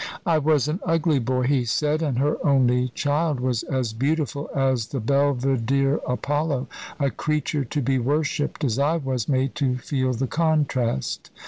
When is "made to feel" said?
9.29-10.13